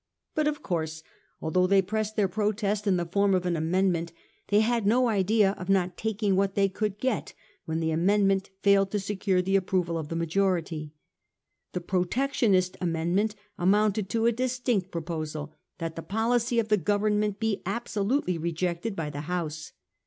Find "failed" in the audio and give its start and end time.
8.63-8.89